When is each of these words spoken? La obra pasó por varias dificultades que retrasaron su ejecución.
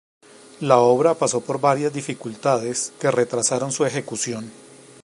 La 0.61 0.79
obra 0.79 1.13
pasó 1.13 1.41
por 1.41 1.59
varias 1.61 1.93
dificultades 1.93 2.91
que 2.99 3.11
retrasaron 3.11 3.71
su 3.71 3.85
ejecución. 3.85 4.51